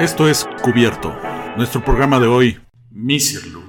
Esto 0.00 0.30
es 0.30 0.48
Cubierto, 0.62 1.14
nuestro 1.58 1.84
programa 1.84 2.18
de 2.20 2.26
hoy, 2.26 2.58
Misirlu. 2.90 3.62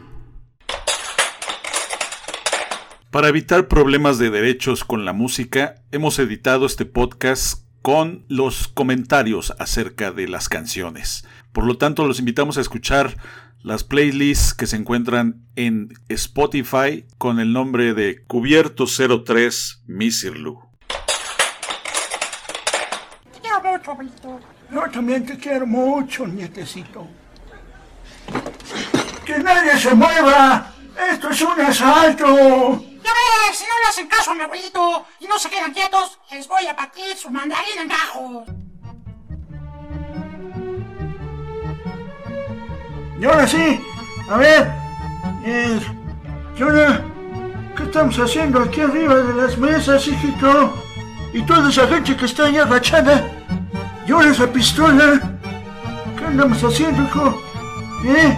Para 3.10 3.28
evitar 3.28 3.68
problemas 3.68 4.18
de 4.18 4.30
derechos 4.30 4.86
con 4.86 5.04
la 5.04 5.12
música, 5.12 5.76
hemos 5.92 6.20
editado 6.20 6.66
este 6.66 6.86
podcast 6.86 7.66
con 7.82 8.24
los 8.30 8.70
comentarios 8.70 9.54
acerca 9.60 10.14
de 10.14 10.30
las 10.30 10.48
canciones. 10.48 11.28
Por 11.52 11.66
lo 11.66 11.78
tanto, 11.78 12.08
los 12.08 12.20
invitamos 12.20 12.58
a 12.58 12.62
escuchar 12.62 13.18
las 13.62 13.84
playlists 13.84 14.54
que 14.54 14.68
se 14.68 14.78
encuentran 14.78 15.46
en 15.58 15.90
Spotify 16.08 17.04
con 17.18 17.42
el 17.42 17.52
nombre 17.52 17.94
de 17.94 18.24
Cubierto 18.24 18.86
03 18.88 19.84
Yo 24.72 24.90
también 24.92 25.26
te 25.26 25.38
quiero 25.38 25.66
mucho, 25.66 26.28
nietecito. 26.28 27.08
¡Que 29.26 29.40
nadie 29.40 29.78
se 29.78 29.94
mueva! 29.94 30.72
¡Esto 31.12 31.30
es 31.30 31.42
un 31.42 31.62
asalto! 31.62 32.26
Ya 32.28 33.12
ves, 33.12 33.58
si 33.58 33.64
no 33.64 33.74
le 33.84 33.90
hacen 33.90 34.08
caso 34.08 34.32
a 34.32 34.36
mi 34.36 34.42
abuelito 34.42 35.06
y 35.20 35.28
no 35.28 35.40
se 35.40 35.50
quedan 35.50 35.74
quietos, 35.74 36.20
les 36.32 36.48
voy 36.48 36.68
a 36.68 36.76
partir 36.76 37.16
su 37.18 37.30
mandarín 37.30 37.80
en 37.80 37.88
gajos. 37.88 38.48
Y 43.20 43.26
ahora 43.26 43.48
sí, 43.48 43.80
a 44.30 44.38
ver, 44.38 44.72
eh, 45.46 45.80
¿qué? 46.56 46.66
¿Qué 47.76 47.84
estamos 47.84 48.18
haciendo 48.20 48.62
aquí 48.62 48.82
arriba 48.82 49.16
de 49.16 49.34
las 49.34 49.58
mesas, 49.58 50.08
hijito? 50.08 50.74
Y 51.34 51.42
toda 51.44 51.70
esa 51.70 51.88
gente 51.88 52.16
que 52.16 52.26
está 52.26 52.46
ahí 52.46 52.58
agachada. 52.58 53.41
¿Y 54.08 54.12
ahora 54.12 54.32
esa 54.32 54.52
pistola? 54.52 55.38
¿Qué 56.18 56.26
andamos 56.26 56.64
haciendo, 56.64 57.04
hijo? 57.04 57.42
¿Eh? 58.04 58.38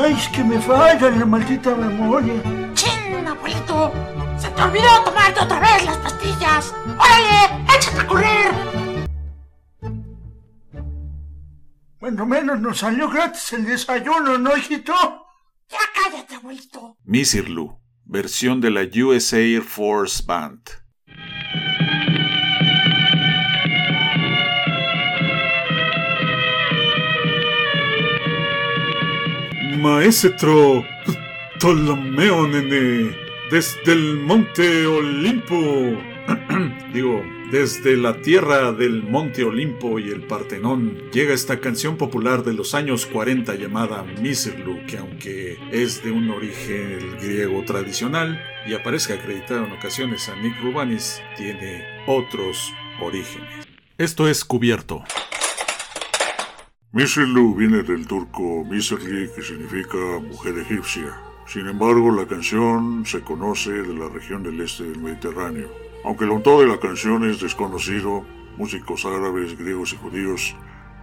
Ay, 0.00 0.12
es 0.14 0.28
que 0.28 0.42
me 0.42 0.60
falla 0.60 1.10
la 1.10 1.26
maldita 1.26 1.74
memoria. 1.74 2.34
¡Chin, 2.74 3.26
abuelito! 3.26 3.92
¡Se 4.38 4.48
te 4.48 4.62
olvidó 4.62 5.02
tomarte 5.04 5.40
otra 5.40 5.60
vez 5.60 5.84
las 5.84 5.96
pastillas! 5.98 6.74
¡Órale, 6.86 7.64
échate 7.76 8.00
a 8.00 8.06
correr! 8.06 8.68
Bueno, 12.00 12.24
menos 12.26 12.60
nos 12.60 12.78
salió 12.78 13.10
gratis 13.10 13.52
el 13.52 13.64
desayuno, 13.64 14.38
¿no, 14.38 14.56
hijito? 14.56 14.94
Ya 15.68 15.78
cállate, 15.94 16.36
abuelito. 16.36 16.96
Misirlu, 17.04 17.78
versión 18.04 18.60
de 18.60 18.70
la 18.70 18.82
USA 18.82 19.38
Air 19.38 19.62
Force 19.62 20.22
Band. 20.24 20.60
Maestro 29.88 30.84
Ptolomeo 31.58 32.46
Nene, 32.46 33.16
desde 33.50 33.92
el 33.92 34.18
monte 34.18 34.86
Olimpo, 34.86 35.56
digo, 36.92 37.24
desde 37.50 37.96
la 37.96 38.20
tierra 38.20 38.72
del 38.72 39.02
monte 39.02 39.44
Olimpo 39.44 39.98
y 39.98 40.10
el 40.10 40.20
Partenón, 40.26 41.10
llega 41.10 41.32
esta 41.32 41.58
canción 41.60 41.96
popular 41.96 42.44
de 42.44 42.52
los 42.52 42.74
años 42.74 43.06
40 43.06 43.54
llamada 43.54 44.04
Misirlu, 44.20 44.84
que 44.86 44.98
aunque 44.98 45.58
es 45.72 46.04
de 46.04 46.12
un 46.12 46.30
origen 46.30 47.16
griego 47.20 47.64
tradicional 47.64 48.40
y 48.68 48.74
aparezca 48.74 49.14
acreditado 49.14 49.64
en 49.64 49.72
ocasiones 49.72 50.28
a 50.28 50.36
Nick 50.36 50.60
Rubanis, 50.60 51.22
tiene 51.36 51.82
otros 52.06 52.72
orígenes. 53.00 53.66
Esto 53.96 54.28
es 54.28 54.44
cubierto. 54.44 55.02
Misirlu 56.90 57.54
viene 57.54 57.82
del 57.82 58.06
turco 58.06 58.64
Misirli, 58.64 59.28
que 59.34 59.42
significa 59.42 59.98
mujer 60.22 60.58
egipcia. 60.58 61.20
Sin 61.46 61.66
embargo, 61.66 62.10
la 62.10 62.26
canción 62.26 63.04
se 63.04 63.20
conoce 63.20 63.70
de 63.70 63.92
la 63.92 64.08
región 64.08 64.42
del 64.42 64.58
este 64.62 64.84
del 64.84 64.98
Mediterráneo. 64.98 65.68
Aunque 66.02 66.24
el 66.24 66.30
autor 66.30 66.62
de 66.62 66.72
la 66.72 66.80
canción 66.80 67.28
es 67.28 67.40
desconocido, 67.40 68.24
músicos 68.56 69.04
árabes, 69.04 69.58
griegos 69.58 69.92
y 69.92 69.96
judíos 69.96 70.56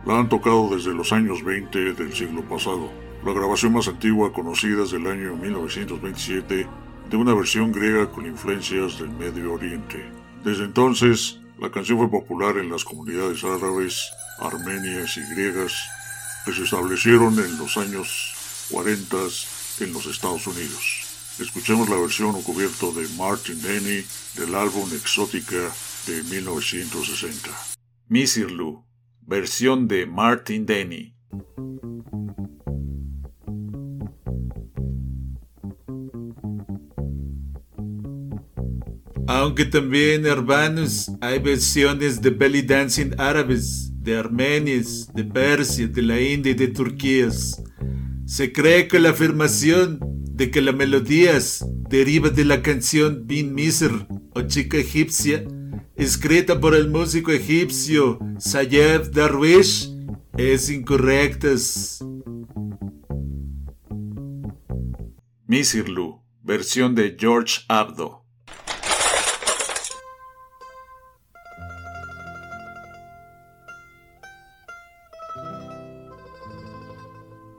la 0.07 0.17
han 0.17 0.27
tocado 0.27 0.69
desde 0.75 0.91
los 0.91 1.13
años 1.13 1.43
20 1.43 1.93
del 1.93 2.13
siglo 2.13 2.41
pasado. 2.41 2.89
La 3.23 3.33
grabación 3.33 3.73
más 3.73 3.87
antigua 3.87 4.33
conocida 4.33 4.85
es 4.85 4.91
del 4.91 5.05
año 5.05 5.35
1927 5.35 6.67
de 7.11 7.17
una 7.17 7.35
versión 7.35 7.71
griega 7.71 8.11
con 8.11 8.25
influencias 8.25 8.97
del 8.97 9.11
Medio 9.11 9.53
Oriente. 9.53 10.03
Desde 10.43 10.63
entonces, 10.63 11.39
la 11.59 11.69
canción 11.69 11.99
fue 11.99 12.09
popular 12.09 12.57
en 12.57 12.71
las 12.71 12.83
comunidades 12.83 13.43
árabes, 13.43 14.11
armenias 14.39 15.17
y 15.17 15.21
griegas 15.33 15.73
que 16.45 16.53
se 16.53 16.63
establecieron 16.63 17.39
en 17.39 17.57
los 17.57 17.77
años 17.77 18.67
40 18.69 19.17
en 19.81 19.93
los 19.93 20.05
Estados 20.05 20.47
Unidos. 20.47 21.05
Escuchemos 21.39 21.89
la 21.89 21.97
versión 21.97 22.33
o 22.35 22.41
cubierto 22.41 22.93
de 22.93 23.07
Martin 23.17 23.61
Denny 23.61 24.05
del 24.35 24.55
álbum 24.55 24.89
Exótica 24.93 25.71
de 26.07 26.23
1960. 26.23 27.49
Misirlu, 28.07 28.85
versión 29.21 29.87
de 29.87 30.05
Martin 30.05 30.65
Denny. 30.65 31.15
Aunque 39.27 39.65
también, 39.65 40.25
hermanos, 40.25 41.11
hay 41.19 41.39
versiones 41.39 42.21
de 42.21 42.29
belly 42.29 42.61
dancing 42.61 43.11
árabes, 43.17 43.91
de 44.05 44.17
armenias, 44.17 45.09
de 45.13 45.23
Persia, 45.23 45.87
de 45.87 46.01
la 46.03 46.21
India 46.21 46.51
y 46.51 46.55
de 46.55 46.67
Turquía. 46.67 47.29
Se 48.25 48.53
cree 48.53 48.87
que 48.87 48.99
la 48.99 49.09
afirmación 49.09 49.99
de 50.31 50.51
que 50.51 50.61
la 50.61 50.71
melodía 50.71 51.39
deriva 51.89 52.29
de 52.29 52.45
la 52.45 52.61
canción 52.61 53.25
Bin 53.25 53.55
Misr 53.55 54.07
o 54.35 54.41
Chica 54.43 54.77
Egipcia, 54.77 55.43
escrita 55.95 56.59
por 56.59 56.75
el 56.75 56.89
músico 56.89 57.31
egipcio 57.31 58.19
Sayed 58.37 59.11
Darwish, 59.11 59.91
es 60.37 60.69
incorrecta. 60.69 61.49
Misirlu, 65.47 66.21
versión 66.43 66.93
de 66.93 67.15
George 67.19 67.61
Abdo. 67.67 68.24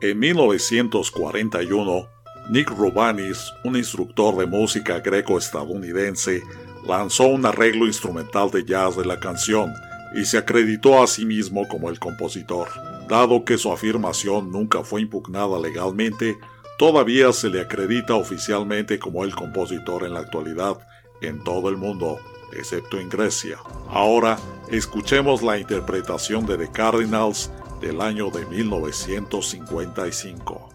En 0.03 0.19
1941, 0.19 2.07
Nick 2.51 2.69
Rubanis, 2.69 3.51
un 3.65 3.77
instructor 3.77 4.37
de 4.37 4.45
música 4.45 5.01
greco-estadounidense, 5.01 6.43
lanzó 6.87 7.29
un 7.29 7.47
arreglo 7.47 7.87
instrumental 7.87 8.51
de 8.51 8.63
jazz 8.63 8.95
de 8.95 9.07
la 9.07 9.19
canción 9.19 9.73
y 10.15 10.27
se 10.27 10.37
acreditó 10.37 11.03
a 11.03 11.07
sí 11.07 11.25
mismo 11.25 11.67
como 11.67 11.89
el 11.89 11.99
compositor. 11.99 12.69
Dado 13.09 13.43
que 13.47 13.57
su 13.57 13.73
afirmación 13.73 14.53
nunca 14.53 14.85
fue 14.85 15.01
impugnada 15.01 15.59
legalmente, 15.59 16.37
todavía 16.79 17.33
se 17.33 17.49
le 17.49 17.63
acredita 17.63 18.17
oficialmente 18.17 18.99
como 18.99 19.25
el 19.25 19.35
compositor 19.35 20.05
en 20.05 20.13
la 20.13 20.21
actualidad 20.21 20.77
en 21.23 21.43
todo 21.43 21.71
el 21.71 21.79
mundo, 21.79 22.19
excepto 22.53 23.01
en 23.01 23.09
Grecia. 23.09 23.57
Ahora, 23.89 24.39
escuchemos 24.71 25.43
la 25.43 25.59
interpretación 25.59 26.45
de 26.45 26.59
The 26.59 26.71
Cardinals 26.71 27.51
del 27.81 28.01
año 28.01 28.31
de 28.31 28.47
1955. 28.47 30.71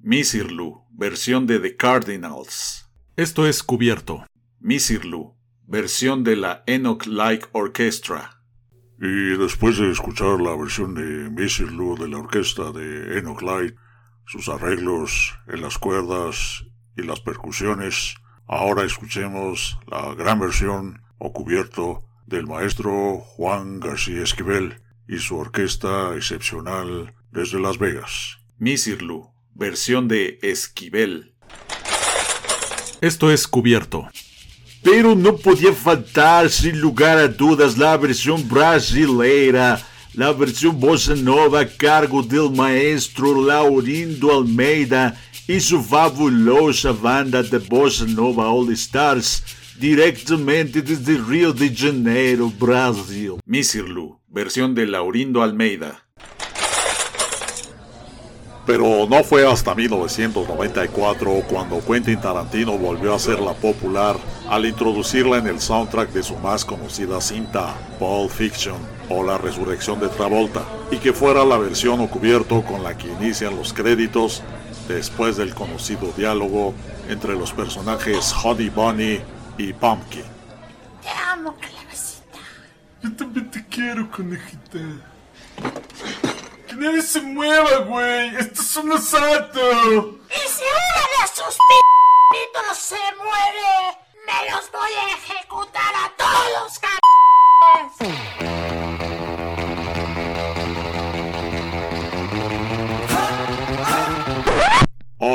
Misirlu, 0.00 0.84
versión 0.90 1.46
de 1.46 1.60
The 1.60 1.76
Cardinals. 1.76 2.90
Esto 3.16 3.46
es 3.46 3.62
cubierto. 3.62 4.24
Misirlu, 4.60 5.36
versión 5.66 6.24
de 6.24 6.36
la 6.36 6.64
Enoch 6.66 7.06
Like 7.06 7.48
Orchestra. 7.52 8.42
Y 8.98 9.36
después 9.36 9.76
de 9.78 9.90
escuchar 9.90 10.40
la 10.40 10.56
versión 10.56 10.94
de 10.94 11.28
Misirlu 11.30 11.96
de 11.96 12.08
la 12.08 12.18
orquesta 12.18 12.72
de 12.72 13.18
Enoch 13.18 13.42
Light, 13.42 13.74
sus 14.26 14.48
arreglos 14.48 15.38
en 15.48 15.60
las 15.60 15.76
cuerdas 15.78 16.64
y 16.96 17.02
las 17.02 17.20
percusiones, 17.20 18.14
ahora 18.46 18.84
escuchemos 18.84 19.78
la 19.86 20.14
gran 20.14 20.40
versión 20.40 21.02
o 21.18 21.32
cubierto 21.32 22.08
del 22.26 22.46
maestro 22.46 23.18
Juan 23.18 23.80
García 23.80 24.22
Esquivel 24.22 24.80
y 25.12 25.18
su 25.18 25.36
orquesta 25.36 26.16
excepcional 26.16 27.14
desde 27.30 27.60
Las 27.60 27.76
Vegas. 27.76 28.38
Misirlu, 28.58 29.28
versión 29.54 30.08
de 30.08 30.38
Esquivel. 30.40 31.34
Esto 33.02 33.30
es 33.30 33.46
cubierto. 33.46 34.08
Pero 34.82 35.14
no 35.14 35.36
podía 35.36 35.74
faltar, 35.74 36.48
sin 36.48 36.80
lugar 36.80 37.18
a 37.18 37.28
dudas, 37.28 37.76
la 37.76 37.96
versión 37.98 38.48
brasileira, 38.48 39.86
la 40.14 40.32
versión 40.32 40.80
bossa 40.80 41.14
nova 41.14 41.60
a 41.60 41.68
cargo 41.68 42.22
del 42.22 42.50
maestro 42.50 43.44
Laurindo 43.46 44.32
Almeida 44.32 45.14
y 45.46 45.60
su 45.60 45.82
fabulosa 45.82 46.92
banda 46.92 47.42
de 47.42 47.58
bossa 47.58 48.06
nova 48.06 48.50
All 48.50 48.72
Stars, 48.72 49.44
directamente 49.78 50.80
desde 50.80 51.18
Rio 51.18 51.52
de 51.52 51.68
Janeiro, 51.74 52.50
Brasil. 52.58 53.34
Misirlu, 53.44 54.21
versión 54.32 54.74
de 54.74 54.86
Laurindo 54.86 55.42
Almeida. 55.42 56.06
Pero 58.64 59.06
no 59.08 59.24
fue 59.24 59.46
hasta 59.46 59.74
1994 59.74 61.42
cuando 61.48 61.84
Quentin 61.84 62.20
Tarantino 62.20 62.78
volvió 62.78 63.12
a 63.12 63.16
hacerla 63.16 63.52
popular 63.54 64.16
al 64.48 64.64
introducirla 64.64 65.38
en 65.38 65.48
el 65.48 65.60
soundtrack 65.60 66.10
de 66.12 66.22
su 66.22 66.36
más 66.36 66.64
conocida 66.64 67.20
cinta, 67.20 67.74
Pulp 67.98 68.30
Fiction 68.30 68.76
o 69.10 69.24
La 69.24 69.36
Resurrección 69.36 69.98
de 70.00 70.08
Travolta, 70.08 70.62
y 70.90 70.98
que 70.98 71.12
fuera 71.12 71.44
la 71.44 71.58
versión 71.58 72.00
o 72.00 72.08
cubierto 72.08 72.62
con 72.62 72.84
la 72.84 72.96
que 72.96 73.08
inician 73.08 73.56
los 73.56 73.72
créditos 73.72 74.42
después 74.88 75.36
del 75.36 75.54
conocido 75.54 76.12
diálogo 76.16 76.72
entre 77.08 77.34
los 77.34 77.52
personajes 77.52 78.32
Honey 78.44 78.70
Bunny 78.70 79.20
y 79.58 79.72
Pumpkin. 79.72 80.22
Te 81.02 81.08
amo, 81.30 81.54
calabacita. 81.60 82.38
Yo 83.02 83.12
también 83.12 83.50
te 83.50 83.61
quiero, 83.72 84.10
conejita. 84.10 84.78
Que 86.68 86.74
nadie 86.76 87.02
se 87.02 87.20
mueva, 87.22 87.78
güey. 87.78 88.36
Esto 88.36 88.62
es 88.62 88.76
un 88.76 88.92
asalto. 88.92 89.60
Y 90.30 90.48
si 90.48 90.62
uno 90.62 91.02
de 91.14 91.26
sus 91.28 91.56
p***itos 91.68 92.78
se 92.78 93.02
muere, 93.16 93.98
me 94.26 94.50
los 94.50 94.70
voy 94.70 94.92
a 94.92 95.06
ejecutar 95.16 95.31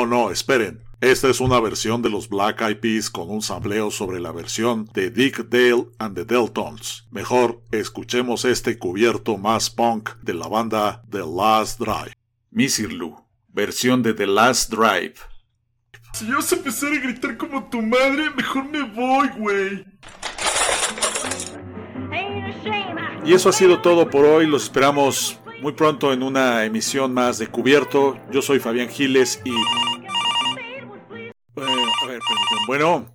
no, 0.08 0.30
esperen. 0.30 0.82
Esta 1.00 1.28
es 1.28 1.38
una 1.38 1.60
versión 1.60 2.02
de 2.02 2.10
los 2.10 2.28
Black 2.28 2.60
Eyed 2.60 2.80
Peas 2.80 3.08
con 3.08 3.30
un 3.30 3.40
sampleo 3.40 3.92
sobre 3.92 4.18
la 4.18 4.32
versión 4.32 4.90
de 4.94 5.10
Dick 5.10 5.48
Dale 5.48 5.86
and 5.98 6.16
the 6.16 6.24
Deltons. 6.24 7.06
Mejor, 7.12 7.62
escuchemos 7.70 8.44
este 8.44 8.78
cubierto 8.78 9.38
más 9.38 9.70
punk 9.70 10.10
de 10.22 10.34
la 10.34 10.48
banda 10.48 11.04
The 11.08 11.20
Last 11.24 11.78
Drive. 11.78 12.14
Misirlu, 12.50 13.14
versión 13.46 14.02
de 14.02 14.12
The 14.12 14.26
Last 14.26 14.72
Drive. 14.72 15.14
Si 16.14 16.26
yo 16.26 16.34
vas 16.34 16.52
a 16.52 16.56
empezar 16.56 16.92
a 16.92 16.98
gritar 16.98 17.36
como 17.36 17.68
tu 17.68 17.80
madre, 17.80 18.30
mejor 18.34 18.64
me 18.68 18.82
voy, 18.82 19.28
güey. 19.36 19.84
Y 23.24 23.34
eso 23.34 23.50
ha 23.50 23.52
sido 23.52 23.80
todo 23.80 24.10
por 24.10 24.24
hoy. 24.24 24.46
Los 24.48 24.64
esperamos 24.64 25.38
muy 25.62 25.74
pronto 25.74 26.12
en 26.12 26.22
una 26.22 26.64
emisión 26.64 27.14
más 27.14 27.38
de 27.38 27.46
Cubierto. 27.46 28.16
Yo 28.32 28.42
soy 28.42 28.58
Fabián 28.58 28.88
Giles 28.88 29.40
y... 29.44 29.52
Bueno, 32.66 33.14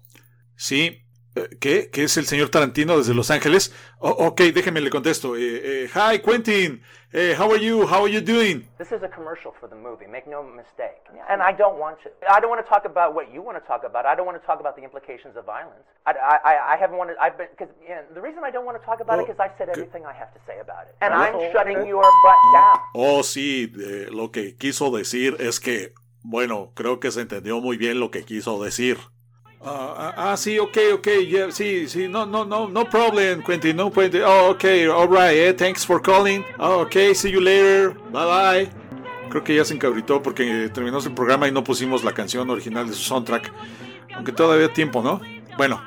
sí. 0.56 1.04
eh, 1.36 1.50
¿Qué? 1.60 1.90
¿Qué 1.92 2.04
es 2.04 2.18
el 2.18 2.26
señor 2.26 2.50
Tarantino 2.50 2.98
desde 2.98 3.14
Los 3.14 3.32
Ángeles? 3.32 3.74
Oh, 4.00 4.10
ok, 4.10 4.42
déjeme 4.54 4.82
le 4.82 4.90
contesto. 4.90 5.36
Eh, 5.36 5.86
eh, 5.86 5.90
hi, 5.94 6.20
Quentin. 6.20 6.82
Eh, 7.16 7.36
how 7.38 7.52
are 7.52 7.60
you? 7.64 7.84
How 7.84 8.06
are 8.06 8.12
you 8.12 8.22
doing? 8.22 8.68
This 8.80 8.92
is 8.92 9.04
a 9.04 9.08
commercial 9.08 9.54
for 9.60 9.70
the 9.70 9.76
movie, 9.76 10.08
make 10.08 10.28
no 10.28 10.42
mistake. 10.42 10.98
And 11.30 11.44
I 11.44 11.54
don't 11.54 11.78
want 11.80 12.00
to. 12.04 12.10
I 12.28 12.40
don't 12.40 12.50
want 12.50 12.66
to 12.66 12.68
talk 12.68 12.86
about 12.86 13.14
what 13.14 13.32
you 13.32 13.42
want 13.44 13.56
to 13.62 13.68
talk 13.68 13.84
about. 13.86 14.06
I 14.08 14.16
don't 14.16 14.26
want 14.26 14.42
to 14.42 14.46
talk 14.48 14.60
about 14.60 14.76
the 14.76 14.84
implications 14.84 15.38
of 15.38 15.46
violence. 15.46 15.86
I, 16.08 16.14
I, 16.44 16.74
I 16.74 16.78
haven't 16.78 16.98
wanted, 16.98 17.16
I've 17.22 17.38
been, 17.38 17.48
because 17.52 17.72
you 17.82 17.90
know, 17.94 18.02
the 18.16 18.20
reason 18.22 18.44
I 18.44 18.50
don't 18.50 18.66
want 18.66 18.80
to 18.82 18.86
talk 18.86 19.00
about 19.00 19.20
it 19.20 19.28
because 19.28 19.40
I 19.40 19.56
said 19.58 19.70
everything 19.70 20.06
I 20.06 20.14
have 20.14 20.34
to 20.34 20.40
say 20.48 20.60
about 20.60 20.88
it. 20.88 20.96
And 21.02 21.14
I'm 21.14 21.38
shutting 21.54 21.86
your 21.88 22.02
butt 22.02 22.40
down. 22.54 22.78
Oh, 22.96 23.22
sí, 23.24 23.72
eh, 23.80 24.08
lo 24.12 24.32
que 24.32 24.58
quiso 24.58 24.90
decir 24.90 25.38
es 25.40 25.60
que, 25.60 25.94
bueno, 26.24 26.72
creo 26.74 27.00
que 27.00 27.12
se 27.12 27.22
entendió 27.22 27.60
muy 27.60 27.78
bien 27.78 28.00
lo 28.00 28.10
que 28.10 28.24
quiso 28.24 28.64
decir. 28.64 28.98
Ah, 29.66 30.14
ah, 30.18 30.38
sí, 30.38 30.60
ok, 30.60 30.78
ok, 30.96 31.08
yeah, 31.26 31.52
sí, 31.52 31.88
sí, 31.88 32.10
no, 32.10 32.26
no, 32.26 32.44
no, 32.44 32.68
no 32.68 32.90
problem, 32.90 33.42
Quentin, 33.44 33.78
no 33.78 33.90
problem. 33.90 34.24
Oh, 34.26 34.50
ok, 34.52 34.66
alright, 34.92 35.38
eh, 35.38 35.54
thanks 35.54 35.86
for 35.86 36.02
calling. 36.02 36.44
Oh, 36.60 36.82
ok, 36.82 37.14
see 37.14 37.32
you 37.32 37.40
later, 37.40 37.94
bye 38.12 38.26
bye. 38.26 38.70
Creo 39.30 39.44
que 39.44 39.56
ya 39.56 39.64
se 39.64 39.74
encabritó 39.74 40.22
porque 40.22 40.70
terminó 40.74 41.00
el 41.00 41.14
programa 41.14 41.48
y 41.48 41.52
no 41.52 41.64
pusimos 41.64 42.04
la 42.04 42.14
canción 42.14 42.50
original 42.50 42.88
de 42.88 42.94
su 42.94 43.04
soundtrack. 43.04 43.54
Aunque 44.16 44.32
todavía 44.34 44.68
hay 44.68 44.74
tiempo, 44.74 45.02
¿no? 45.02 45.22
Bueno, 45.58 45.82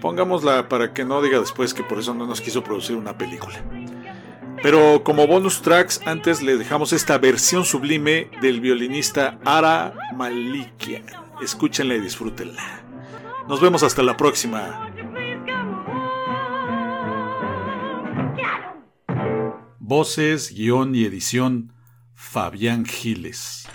pongámosla 0.00 0.68
para 0.68 0.92
que 0.92 1.04
no 1.04 1.22
diga 1.22 1.38
después 1.38 1.72
que 1.72 1.82
por 1.84 2.00
eso 2.00 2.14
no 2.14 2.26
nos 2.26 2.40
quiso 2.40 2.64
producir 2.64 2.96
una 2.96 3.16
película. 3.16 3.62
Pero 4.64 5.04
como 5.04 5.26
bonus 5.26 5.60
tracks, 5.60 6.00
antes 6.06 6.40
le 6.40 6.56
dejamos 6.56 6.94
esta 6.94 7.18
versión 7.18 7.66
sublime 7.66 8.30
del 8.40 8.62
violinista 8.62 9.38
Ara 9.44 9.92
Malikia. 10.16 11.02
Escúchenla 11.42 11.96
y 11.96 12.00
disfrútenla. 12.00 12.82
Nos 13.46 13.60
vemos 13.60 13.82
hasta 13.82 14.02
la 14.02 14.16
próxima. 14.16 14.90
Voces, 19.78 20.54
guion 20.54 20.94
y 20.94 21.04
edición, 21.04 21.74
Fabián 22.14 22.86
Giles. 22.86 23.68